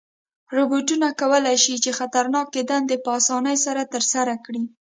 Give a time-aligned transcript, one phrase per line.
[0.55, 4.63] روبوټونه کولی شي چې خطرناکه دندې په آسانۍ سره ترسره کړي.